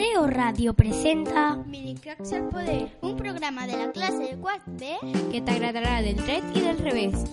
[0.00, 4.96] Teo Radio presenta Minicracks al poder, un programa de la clase de quart B
[5.30, 7.26] que t'agradarà del dret i del revés.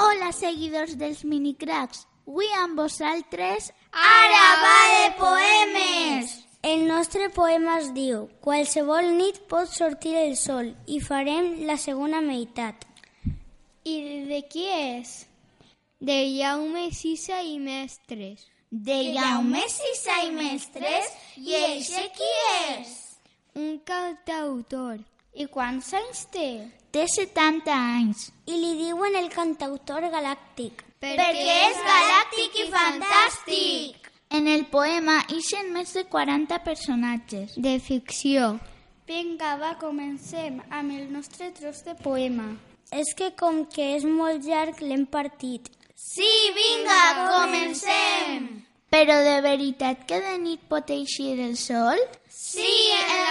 [0.00, 2.06] Hola, seguidors dels Minicracks.
[2.24, 3.74] Avui amb vosaltres...
[3.92, 6.36] Ara va de poemes!
[6.64, 12.24] El nostre poema es diu Qualsevol nit pot sortir el sol i farem la segona
[12.24, 12.88] meitat.
[13.86, 15.10] I de qui és?
[16.02, 18.42] De Jaume Sisa i Mestres.
[18.70, 21.12] De Jaume Sisa i Mestres?
[21.38, 22.32] I eixe qui
[22.72, 22.96] és?
[23.54, 24.98] Un cantautor.
[25.38, 26.48] I quants anys té?
[26.90, 28.26] Té 70 anys.
[28.50, 30.82] I li diuen el cantautor galàctic.
[30.98, 34.12] Perquè és galàctic i fantàstic!
[34.34, 37.54] En el poema ixen més de 40 personatges.
[37.54, 38.56] De ficció.
[39.06, 42.56] Vinga, va, comencem amb el nostre tros de poema.
[42.94, 45.72] És que com que és molt llarg l'hem partit.
[45.96, 47.00] Sí, vinga,
[47.32, 48.46] comencem!
[48.94, 51.98] Però de veritat que de nit pot eixir el sol?
[52.30, 53.25] Sí, en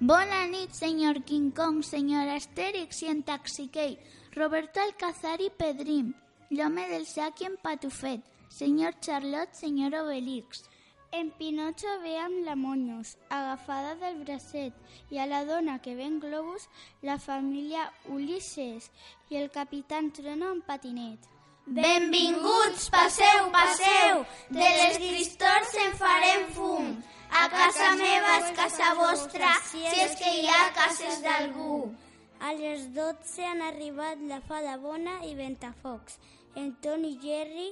[0.00, 3.94] Bona nit, senyor King Kong, senyor Astèrix i en Taxiquei,
[4.34, 6.10] Roberto Alcázar i Pedrim,
[6.50, 8.20] l'home del sac i en Patufet,
[8.52, 10.66] senyor Charlotte, senyor Obelix.
[11.16, 14.76] En Pinocho ve amb la Monyos, agafada del bracet,
[15.08, 16.68] i a la dona que ven globus,
[17.00, 18.90] la família Ulisses
[19.30, 21.24] i el capitán Trueno en patinet.
[21.66, 26.96] Benvinguts, passeu, passeu, de les cristors en farem fum.
[27.30, 31.78] A casa meva és casa vostra, si és que hi ha cases d'algú.
[32.44, 36.18] A les 12 han arribat la fada bona i Ventafocs,
[36.60, 37.70] en Toni Jerry,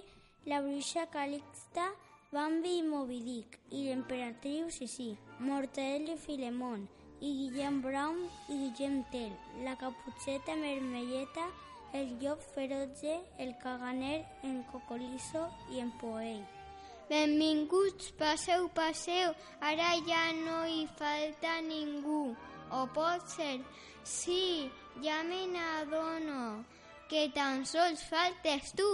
[0.49, 1.91] la bruixa Calixta,
[2.33, 6.89] Bambi i Moby Dick, i l'emperatriu Sissi, Mortadell i Filemón,
[7.21, 9.37] i Guillem Brown i Guillem Tell,
[9.69, 11.49] la caputxeta mermelleta,
[11.95, 16.64] el llop ferotge, el caganer, en Cocolizo i en Poell.
[17.09, 22.35] Benvinguts, passeu, passeu, ara ja no hi falta ningú.
[22.73, 23.61] O pot ser,
[24.03, 24.71] sí,
[25.05, 26.65] ja me n'adono,
[27.09, 28.93] que tan sols faltes tu.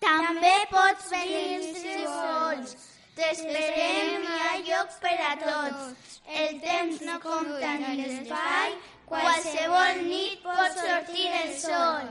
[0.00, 2.76] També pots venir sols.
[3.16, 6.16] T'esperem, hi ha lloc per a tots.
[6.40, 8.74] El temps no compta ni l'espai,
[9.08, 12.10] qualsevol nit pot sortir el sol.